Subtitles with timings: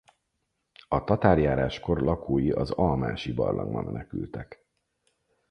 [0.87, 4.65] A tatárjáráskor lakói az Almási-barlangba menekültek.